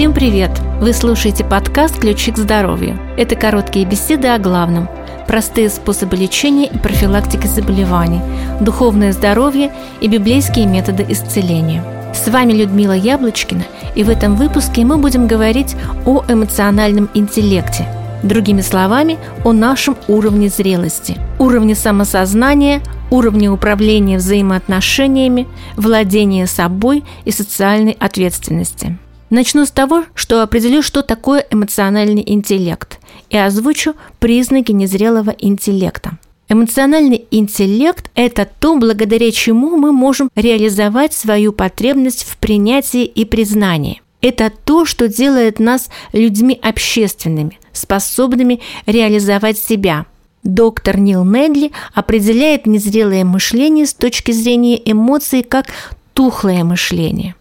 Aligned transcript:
Всем 0.00 0.14
привет! 0.14 0.50
Вы 0.80 0.94
слушаете 0.94 1.44
подкаст 1.44 2.00
«Ключи 2.00 2.32
к 2.32 2.38
здоровью». 2.38 2.98
Это 3.18 3.36
короткие 3.36 3.84
беседы 3.84 4.28
о 4.28 4.38
главном, 4.38 4.88
простые 5.26 5.68
способы 5.68 6.16
лечения 6.16 6.68
и 6.68 6.78
профилактики 6.78 7.46
заболеваний, 7.46 8.22
духовное 8.62 9.12
здоровье 9.12 9.70
и 10.00 10.08
библейские 10.08 10.64
методы 10.64 11.04
исцеления. 11.06 11.84
С 12.14 12.26
вами 12.28 12.54
Людмила 12.54 12.94
Яблочкина, 12.94 13.64
и 13.94 14.02
в 14.02 14.08
этом 14.08 14.36
выпуске 14.36 14.86
мы 14.86 14.96
будем 14.96 15.26
говорить 15.26 15.76
о 16.06 16.24
эмоциональном 16.26 17.10
интеллекте, 17.12 17.86
другими 18.22 18.62
словами, 18.62 19.18
о 19.44 19.52
нашем 19.52 19.98
уровне 20.08 20.48
зрелости, 20.48 21.18
уровне 21.38 21.74
самосознания, 21.74 22.80
уровне 23.10 23.50
управления 23.50 24.16
взаимоотношениями, 24.16 25.46
владения 25.76 26.46
собой 26.46 27.04
и 27.26 27.30
социальной 27.30 27.98
ответственности– 28.00 28.96
Начну 29.30 29.64
с 29.64 29.70
того, 29.70 30.04
что 30.14 30.42
определю, 30.42 30.82
что 30.82 31.02
такое 31.02 31.46
эмоциональный 31.50 32.24
интеллект, 32.26 32.98
и 33.30 33.36
озвучу 33.36 33.94
признаки 34.18 34.72
незрелого 34.72 35.30
интеллекта. 35.30 36.18
Эмоциональный 36.48 37.26
интеллект– 37.30 38.10
это 38.16 38.44
то, 38.58 38.76
благодаря 38.76 39.30
чему 39.30 39.76
мы 39.76 39.92
можем 39.92 40.30
реализовать 40.34 41.12
свою 41.12 41.52
потребность 41.52 42.24
в 42.24 42.38
принятии 42.38 43.04
и 43.04 43.24
признании. 43.24 44.02
Это 44.20 44.50
то, 44.50 44.84
что 44.84 45.06
делает 45.06 45.60
нас 45.60 45.90
людьми 46.12 46.58
общественными, 46.60 47.60
способными 47.72 48.60
реализовать 48.84 49.58
себя. 49.58 50.06
Доктор 50.42 50.98
Нил 50.98 51.24
Недли 51.24 51.70
определяет 51.94 52.66
незрелое 52.66 53.24
мышление 53.24 53.86
с 53.86 53.94
точки 53.94 54.32
зрения 54.32 54.80
эмоций 54.90 55.44
как 55.44 55.66
тухлое 56.14 56.64
мышление. 56.64 57.36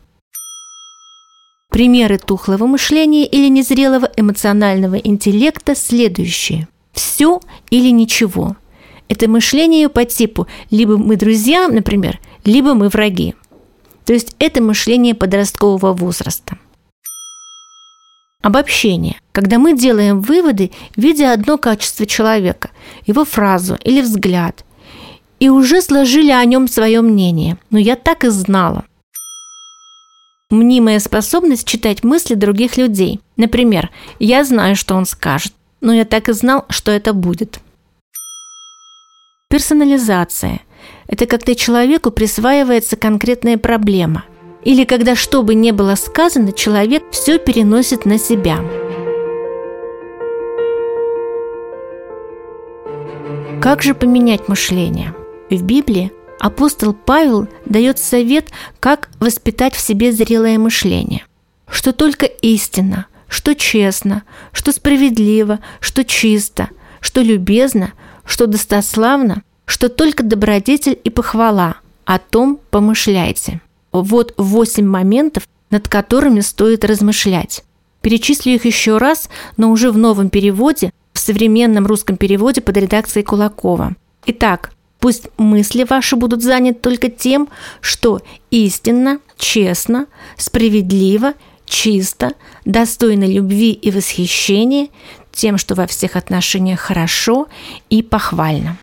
Примеры 1.69 2.17
тухлого 2.17 2.65
мышления 2.65 3.25
или 3.27 3.47
незрелого 3.47 4.09
эмоционального 4.17 4.95
интеллекта 4.95 5.75
следующие. 5.75 6.67
Все 6.93 7.39
или 7.69 7.89
ничего. 7.89 8.57
Это 9.07 9.29
мышление 9.29 9.87
по 9.87 10.03
типу 10.03 10.47
либо 10.71 10.97
мы 10.97 11.15
друзья, 11.15 11.67
например, 11.67 12.19
либо 12.43 12.73
мы 12.73 12.89
враги. 12.89 13.35
То 14.05 14.13
есть 14.13 14.35
это 14.39 14.63
мышление 14.63 15.13
подросткового 15.13 15.93
возраста. 15.93 16.57
Обобщение. 18.41 19.17
Когда 19.31 19.59
мы 19.59 19.77
делаем 19.77 20.21
выводы, 20.21 20.71
видя 20.95 21.33
одно 21.33 21.57
качество 21.57 22.05
человека, 22.05 22.71
его 23.05 23.25
фразу 23.25 23.77
или 23.83 24.01
взгляд, 24.01 24.65
и 25.39 25.49
уже 25.49 25.81
сложили 25.81 26.31
о 26.31 26.43
нем 26.45 26.67
свое 26.67 27.01
мнение. 27.01 27.57
Но 27.69 27.77
я 27.77 27.95
так 27.95 28.23
и 28.23 28.29
знала. 28.29 28.85
Мнимая 30.51 30.97
способность 30.97 31.67
читать 31.67 32.03
мысли 32.03 32.33
других 32.33 32.75
людей. 32.75 33.19
Например, 33.37 33.91
я 34.17 34.43
знаю, 34.43 34.75
что 34.75 34.95
он 34.95 35.05
скажет, 35.05 35.53
но 35.79 35.93
я 35.93 36.05
так 36.05 36.27
и 36.27 36.33
знал, 36.33 36.65
что 36.69 36.91
это 36.91 37.13
будет. 37.13 37.59
Персонализация– 39.47 40.61
это 41.07 41.27
когда 41.27 41.53
человеку 41.53 42.09
присваивается 42.09 42.95
конкретная 42.95 43.59
проблема. 43.59 44.25
Или 44.63 44.85
когда 44.85 45.15
что 45.15 45.43
бы 45.43 45.53
ни 45.53 45.69
было 45.69 45.93
сказано, 45.93 46.51
человек 46.51 47.03
все 47.11 47.37
переносит 47.37 48.05
на 48.05 48.17
себя. 48.17 48.57
Как 53.61 53.83
же 53.83 53.93
поменять 53.93 54.47
мышление? 54.47 55.13
В 55.51 55.61
Библии 55.61 56.11
апостол 56.39 56.93
Павел 56.93 57.47
дает 57.65 57.99
совет, 57.99 58.49
как 58.79 59.09
воспитать 59.19 59.75
в 59.75 59.79
себе 59.79 60.11
зрелое 60.11 60.57
мышление. 60.57 61.25
Что 61.67 61.93
только 61.93 62.25
истина, 62.25 63.05
что 63.27 63.53
честно, 63.55 64.23
что 64.51 64.71
справедливо, 64.71 65.59
что 65.79 66.03
чисто, 66.03 66.69
что 66.99 67.21
любезно, 67.21 67.93
что 68.25 68.47
достославно, 68.47 69.43
что 69.65 69.89
только 69.89 70.23
добродетель 70.23 70.99
и 71.03 71.09
похвала, 71.09 71.75
о 72.05 72.17
том 72.17 72.59
помышляйте. 72.71 73.61
Вот 73.91 74.33
восемь 74.37 74.87
моментов, 74.87 75.47
над 75.69 75.87
которыми 75.87 76.39
стоит 76.39 76.83
размышлять. 76.83 77.63
Перечислю 78.01 78.53
их 78.53 78.65
еще 78.65 78.97
раз, 78.97 79.29
но 79.57 79.69
уже 79.69 79.91
в 79.91 79.97
новом 79.97 80.29
переводе, 80.29 80.91
в 81.13 81.19
современном 81.19 81.85
русском 81.85 82.17
переводе 82.17 82.61
под 82.61 82.77
редакцией 82.77 83.23
Кулакова. 83.23 83.95
Итак, 84.25 84.71
Пусть 84.99 85.29
мысли 85.37 85.85
ваши 85.89 86.15
будут 86.15 86.43
заняты 86.43 86.79
только 86.79 87.09
тем, 87.09 87.47
что 87.79 88.21
истинно, 88.51 89.19
честно, 89.37 90.07
справедливо, 90.37 91.33
чисто, 91.65 92.33
достойно 92.65 93.23
любви 93.23 93.71
и 93.71 93.91
восхищения, 93.91 94.89
тем, 95.31 95.57
что 95.57 95.75
во 95.75 95.87
всех 95.87 96.17
отношениях 96.17 96.81
хорошо 96.81 97.47
и 97.89 98.03
похвально. 98.03 98.77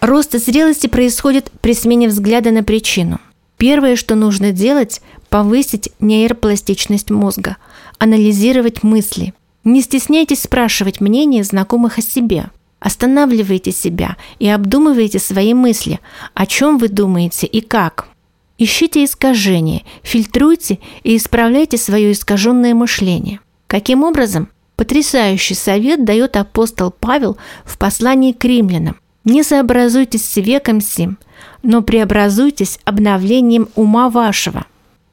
Рост 0.00 0.36
зрелости 0.36 0.88
происходит 0.88 1.52
при 1.60 1.74
смене 1.74 2.08
взгляда 2.08 2.50
на 2.50 2.64
причину. 2.64 3.20
Первое, 3.56 3.94
что 3.94 4.16
нужно 4.16 4.50
делать– 4.50 5.00
повысить 5.28 5.90
нейропластичность 6.00 7.10
мозга, 7.10 7.58
анализировать 7.98 8.82
мысли. 8.82 9.34
Не 9.62 9.80
стесняйтесь 9.80 10.42
спрашивать 10.42 11.00
мнение 11.00 11.44
знакомых 11.44 11.98
о 11.98 12.02
себе– 12.02 12.50
Останавливайте 12.82 13.70
себя 13.70 14.16
и 14.40 14.48
обдумывайте 14.48 15.20
свои 15.20 15.54
мысли, 15.54 16.00
о 16.34 16.46
чем 16.46 16.78
вы 16.78 16.88
думаете 16.88 17.46
и 17.46 17.60
как. 17.60 18.08
Ищите 18.58 19.04
искажения, 19.04 19.82
фильтруйте 20.02 20.80
и 21.04 21.16
исправляйте 21.16 21.78
свое 21.78 22.10
искаженное 22.10 22.74
мышление. 22.74 23.38
Каким 23.68 24.02
образом? 24.02 24.48
Потрясающий 24.74 25.54
совет 25.54 26.04
дает 26.04 26.36
апостол 26.36 26.90
Павел 26.90 27.36
в 27.64 27.78
послании 27.78 28.32
к 28.32 28.44
римлянам. 28.44 28.96
«Не 29.24 29.44
сообразуйтесь 29.44 30.28
с 30.28 30.36
веком 30.38 30.80
сим, 30.80 31.18
но 31.62 31.82
преобразуйтесь 31.82 32.80
обновлением 32.84 33.68
ума 33.76 34.10
вашего». 34.10 34.66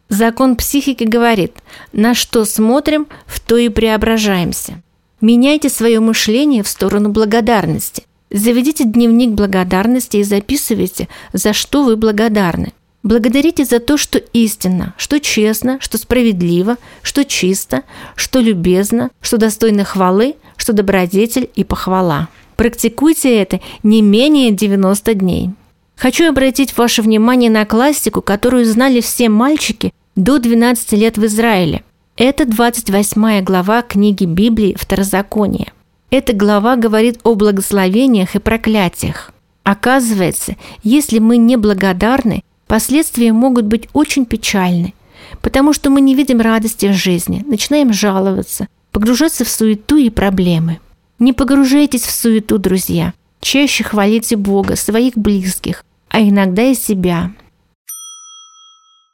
Закон 0.10 0.56
психики 0.56 1.04
говорит, 1.04 1.54
на 1.94 2.16
что 2.16 2.46
смотрим, 2.46 3.06
в 3.28 3.40
то 3.40 3.58
и 3.58 3.70
преображаемся– 3.70 4.82
Меняйте 5.22 5.70
свое 5.70 6.00
мышление 6.00 6.64
в 6.64 6.68
сторону 6.68 7.10
благодарности. 7.10 8.04
Заведите 8.32 8.86
дневник 8.86 9.32
благодарности 9.32 10.18
и 10.18 10.24
записывайте, 10.24 11.10
за 11.34 11.52
что 11.52 11.84
вы 11.84 11.98
благодарны. 11.98 12.74
Благодарите 13.04 13.66
за 13.66 13.80
то, 13.80 13.98
что 13.98 14.18
истинно, 14.18 14.94
что 14.98 15.20
честно, 15.20 15.78
что 15.82 15.98
справедливо, 15.98 16.78
что 17.02 17.26
чисто, 17.26 17.84
что 18.16 18.40
любезно, 18.40 19.10
что 19.22 19.38
достойно 19.38 19.84
хвалы, 19.84 20.36
что 20.58 20.74
добродетель 20.74 21.50
и 21.56 21.64
похвала. 21.64 22.30
Практикуйте 22.56 23.38
это 23.38 23.60
не 23.84 24.02
менее 24.02 24.52
90 24.52 25.14
дней. 25.16 25.50
Хочу 25.96 26.30
обратить 26.30 26.78
ваше 26.78 27.02
внимание 27.02 27.50
на 27.50 27.66
классику, 27.66 28.22
которую 28.22 28.66
знали 28.66 29.02
все 29.02 29.28
мальчики 29.28 29.94
до 30.16 30.40
12 30.40 30.94
лет 30.94 31.18
в 31.18 31.26
Израиле. 31.26 31.84
Это 32.22 32.46
28 32.46 33.46
глава 33.46 33.82
книги 33.82 34.26
Библии 34.26 34.76
Второзаконие. 34.78 35.72
Эта 36.12 36.34
глава 36.34 36.76
говорит 36.76 37.18
о 37.24 37.34
благословениях 37.36 38.36
и 38.36 38.40
проклятиях. 38.40 39.32
Оказывается, 39.64 40.58
если 40.84 41.20
мы 41.20 41.38
не 41.38 41.56
благодарны, 41.56 42.44
последствия 42.68 43.32
могут 43.32 43.68
быть 43.68 43.88
очень 43.94 44.26
печальны, 44.26 44.94
потому 45.42 45.72
что 45.72 45.90
мы 45.90 46.02
не 46.02 46.14
видим 46.14 46.42
радости 46.42 46.88
в 46.88 46.94
жизни, 46.94 47.46
начинаем 47.48 47.94
жаловаться, 47.94 48.68
погружаться 48.92 49.46
в 49.46 49.50
суету 49.50 49.96
и 49.96 50.10
проблемы. 50.10 50.80
Не 51.20 51.32
погружайтесь 51.32 52.04
в 52.04 52.12
суету, 52.12 52.58
друзья. 52.58 53.14
Чаще 53.40 53.86
хвалите 53.86 54.36
Бога, 54.36 54.76
своих 54.76 55.18
близких, 55.18 55.86
а 56.10 56.20
иногда 56.20 56.64
и 56.64 56.76
себя– 56.76 57.32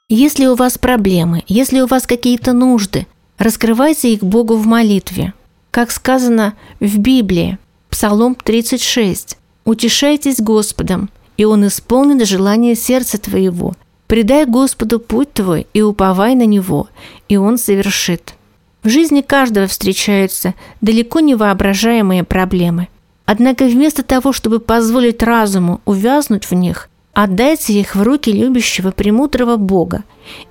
если 0.08 0.46
у 0.46 0.56
вас 0.56 0.78
проблемы, 0.78 1.44
если 1.48 1.80
у 1.80 1.88
вас 1.88 2.06
какие-то 2.06 2.54
нужды, 2.54 3.08
раскрывайте 3.40 4.14
их 4.14 4.24
Богу 4.24 4.56
в 4.56 4.68
молитве. 4.68 5.34
Как 5.72 5.90
сказано 5.90 6.54
в 6.80 7.00
Библии, 7.00 7.58
Псалом 7.90 8.36
36. 8.36 9.38
«Утешайтесь 9.64 10.40
Господом, 10.40 11.10
и 11.38 11.46
Он 11.46 11.66
исполнит 11.66 12.28
желание 12.28 12.76
сердца 12.76 13.18
твоего. 13.18 13.74
Предай 14.06 14.46
Господу 14.46 15.00
путь 15.00 15.34
твой 15.34 15.66
и 15.74 15.82
уповай 15.82 16.36
на 16.36 16.46
Него, 16.46 16.88
и 17.28 17.38
Он 17.38 17.58
совершит». 17.58 18.36
В 18.84 18.90
жизни 18.90 19.22
каждого 19.22 19.66
встречаются 19.66 20.54
далеко 20.82 21.20
не 21.20 21.34
воображаемые 21.34 22.24
проблемы. 22.24 22.90
Однако 23.26 23.66
вместо 23.66 24.04
того, 24.04 24.34
чтобы 24.34 24.60
позволить 24.60 25.24
разуму 25.24 25.82
увязнуть 25.86 26.46
в 26.46 26.54
них– 26.54 26.90
Отдайте 27.16 27.72
их 27.72 27.96
в 27.96 28.04
руки 28.04 28.30
любящего 28.30 28.92
премудрого 28.92 29.56
Бога, 29.56 30.04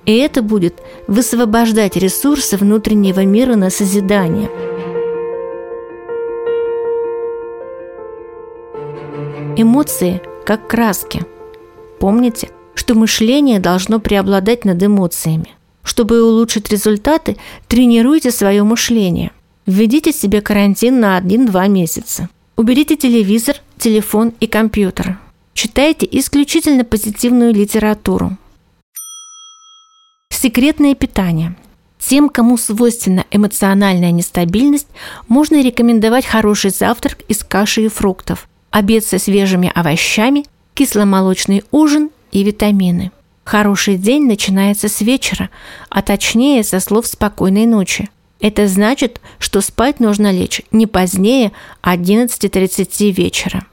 и 0.07 0.17
это 0.17 0.41
будет 0.41 0.81
высвобождать 1.07 1.95
ресурсы 1.95 2.57
внутреннего 2.57 3.23
мира 3.23 3.55
на 3.55 3.69
созидание. 3.69 4.49
Эмоции 9.55 10.23
как 10.43 10.67
краски. 10.67 11.21
Помните, 11.99 12.49
что 12.73 12.95
мышление 12.95 13.59
должно 13.59 13.99
преобладать 13.99 14.65
над 14.65 14.81
эмоциями. 14.81 15.49
Чтобы 15.83 16.23
улучшить 16.23 16.71
результаты, 16.71 17.37
тренируйте 17.67 18.31
свое 18.31 18.63
мышление. 18.63 19.31
Введите 19.67 20.11
себе 20.11 20.41
карантин 20.41 20.99
на 20.99 21.19
1-2 21.19 21.69
месяца. 21.69 22.27
Уберите 22.57 22.95
телевизор, 22.95 23.57
телефон 23.77 24.33
и 24.39 24.47
компьютер. 24.47 25.19
Читайте 25.55 26.05
исключительно 26.11 26.83
позитивную 26.83 27.53
литературу. 27.53 28.35
Секретное 30.29 30.95
питание. 30.95 31.55
Тем, 31.97 32.27
кому 32.27 32.57
свойственна 32.57 33.25
эмоциональная 33.31 34.11
нестабильность, 34.11 34.89
можно 35.29 35.63
рекомендовать 35.63 36.25
хороший 36.25 36.71
завтрак 36.71 37.21
из 37.29 37.41
каши 37.45 37.85
и 37.85 37.87
фруктов, 37.87 38.49
обед 38.69 39.05
со 39.05 39.17
свежими 39.17 39.71
овощами, 39.73 40.43
кисломолочный 40.73 41.63
ужин 41.71 42.09
и 42.33 42.43
витамины. 42.43 43.13
Хороший 43.45 43.95
день 43.95 44.25
начинается 44.25 44.89
с 44.89 44.99
вечера, 44.99 45.49
а 45.89 46.01
точнее 46.01 46.65
со 46.65 46.81
слов 46.81 47.07
«спокойной 47.07 47.65
ночи». 47.65 48.09
Это 48.41 48.67
значит, 48.67 49.21
что 49.39 49.61
спать 49.61 50.01
нужно 50.01 50.33
лечь 50.33 50.63
не 50.71 50.85
позднее 50.85 51.53
11.30 51.81 53.11
вечера. 53.11 53.65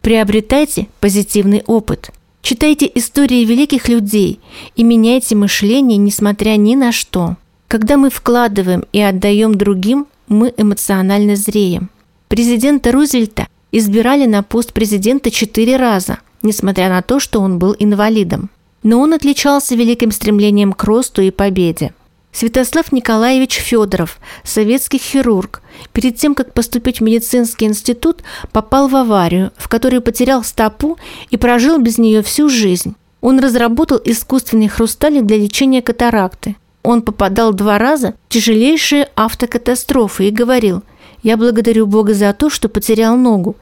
Приобретайте 0.00 0.88
позитивный 1.00 1.62
опыт. 1.66 2.10
Читайте 2.42 2.90
истории 2.94 3.44
великих 3.44 3.88
людей 3.88 4.40
и 4.76 4.82
меняйте 4.82 5.36
мышление, 5.36 5.98
несмотря 5.98 6.56
ни 6.56 6.74
на 6.74 6.92
что. 6.92 7.36
Когда 7.68 7.96
мы 7.96 8.10
вкладываем 8.10 8.84
и 8.92 9.00
отдаем 9.00 9.54
другим, 9.54 10.06
мы 10.26 10.52
эмоционально 10.56 11.36
зреем. 11.36 11.90
Президента 12.28 12.92
Рузвельта 12.92 13.46
избирали 13.72 14.26
на 14.26 14.42
пост 14.42 14.72
президента 14.72 15.30
четыре 15.30 15.76
раза, 15.76 16.18
несмотря 16.42 16.88
на 16.88 17.02
то, 17.02 17.20
что 17.20 17.40
он 17.40 17.58
был 17.58 17.76
инвалидом 17.78 18.50
но 18.82 19.00
он 19.00 19.12
отличался 19.12 19.74
великим 19.74 20.10
стремлением 20.10 20.72
к 20.72 20.82
росту 20.84 21.22
и 21.22 21.30
победе. 21.30 21.92
Святослав 22.32 22.92
Николаевич 22.92 23.54
Федоров, 23.54 24.18
советский 24.44 24.98
хирург, 24.98 25.62
перед 25.92 26.16
тем, 26.16 26.34
как 26.34 26.54
поступить 26.54 27.00
в 27.00 27.02
медицинский 27.02 27.66
институт, 27.66 28.22
попал 28.52 28.88
в 28.88 28.94
аварию, 28.94 29.50
в 29.56 29.68
которой 29.68 30.00
потерял 30.00 30.44
стопу 30.44 30.96
и 31.30 31.36
прожил 31.36 31.78
без 31.78 31.98
нее 31.98 32.22
всю 32.22 32.48
жизнь. 32.48 32.94
Он 33.20 33.40
разработал 33.40 34.00
искусственный 34.04 34.68
хрусталик 34.68 35.26
для 35.26 35.36
лечения 35.36 35.82
катаракты. 35.82 36.56
Он 36.82 37.02
попадал 37.02 37.52
два 37.52 37.78
раза 37.78 38.14
в 38.28 38.32
тяжелейшие 38.32 39.08
автокатастрофы 39.16 40.28
и 40.28 40.30
говорил 40.30 40.82
«Я 41.22 41.36
благодарю 41.36 41.86
Бога 41.86 42.14
за 42.14 42.32
то, 42.32 42.48
что 42.48 42.68
потерял 42.68 43.16
ногу, 43.16 43.56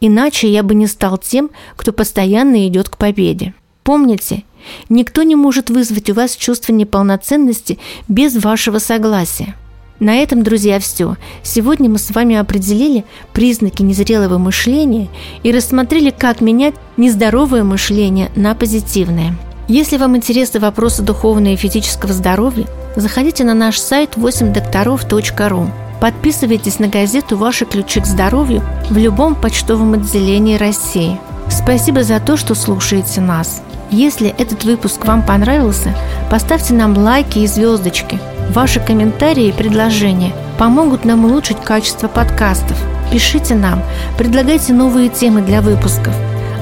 иначе 0.00 0.48
я 0.48 0.62
бы 0.62 0.74
не 0.74 0.88
стал 0.88 1.18
тем, 1.18 1.50
кто 1.76 1.92
постоянно 1.92 2.66
идет 2.66 2.88
к 2.88 2.96
победе». 2.96 3.54
Помните, 3.84 4.44
Никто 4.88 5.22
не 5.22 5.36
может 5.36 5.70
вызвать 5.70 6.10
у 6.10 6.14
вас 6.14 6.36
чувство 6.36 6.72
неполноценности 6.72 7.78
без 8.08 8.36
вашего 8.36 8.78
согласия. 8.78 9.54
На 10.00 10.16
этом, 10.16 10.42
друзья, 10.42 10.80
все. 10.80 11.16
Сегодня 11.42 11.88
мы 11.88 11.98
с 11.98 12.10
вами 12.10 12.36
определили 12.36 13.04
признаки 13.32 13.82
незрелого 13.82 14.38
мышления 14.38 15.08
и 15.42 15.52
рассмотрели, 15.52 16.10
как 16.10 16.40
менять 16.40 16.74
нездоровое 16.96 17.62
мышление 17.62 18.30
на 18.34 18.54
позитивное. 18.54 19.34
Если 19.68 19.96
вам 19.96 20.16
интересны 20.16 20.60
вопросы 20.60 21.02
духовного 21.02 21.54
и 21.54 21.56
физического 21.56 22.12
здоровья, 22.12 22.66
заходите 22.96 23.44
на 23.44 23.54
наш 23.54 23.78
сайт 23.78 24.16
8докторов.ру. 24.16 25.70
Подписывайтесь 26.00 26.78
на 26.80 26.88
газету 26.88 27.38
«Ваши 27.38 27.64
ключи 27.64 28.00
к 28.00 28.06
здоровью» 28.06 28.62
в 28.90 28.98
любом 28.98 29.34
почтовом 29.34 29.94
отделении 29.94 30.56
России. 30.56 31.18
Спасибо 31.48 32.02
за 32.02 32.20
то, 32.20 32.36
что 32.36 32.54
слушаете 32.54 33.22
нас. 33.22 33.62
Если 33.90 34.34
этот 34.38 34.64
выпуск 34.64 35.04
вам 35.06 35.22
понравился, 35.22 35.94
поставьте 36.30 36.74
нам 36.74 36.96
лайки 36.96 37.38
и 37.38 37.46
звездочки. 37.46 38.18
Ваши 38.50 38.80
комментарии 38.80 39.48
и 39.48 39.52
предложения 39.52 40.32
помогут 40.58 41.04
нам 41.04 41.24
улучшить 41.24 41.60
качество 41.62 42.08
подкастов. 42.08 42.76
Пишите 43.12 43.54
нам, 43.54 43.82
предлагайте 44.18 44.72
новые 44.72 45.08
темы 45.08 45.42
для 45.42 45.60
выпусков. 45.60 46.14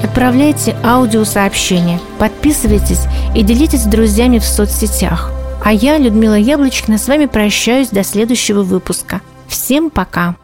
Отправляйте 0.03 0.77
аудиосообщения, 0.83 2.01
подписывайтесь 2.19 3.03
и 3.35 3.43
делитесь 3.43 3.83
с 3.83 3.87
друзьями 3.87 4.39
в 4.39 4.45
соцсетях. 4.45 5.31
А 5.65 5.73
я, 5.73 5.97
Людмила 5.97 6.35
Яблочкина, 6.35 6.99
с 6.99 7.07
вами 7.07 7.27
прощаюсь 7.27 7.89
до 7.89 8.03
следующего 8.03 8.63
выпуска. 8.63 9.21
Всем 9.47 9.91
пока! 9.91 10.42